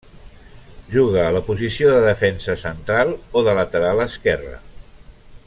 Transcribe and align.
Juga 0.93 1.19
a 1.25 1.33
la 1.35 1.41
posició 1.49 1.91
de 1.95 1.99
defensa 2.07 2.57
central 2.63 3.13
o 3.41 3.45
de 3.49 3.55
lateral 3.61 4.03
esquerre. 4.09 4.57